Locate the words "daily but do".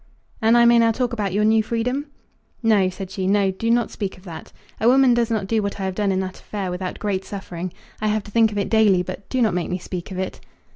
8.71-9.43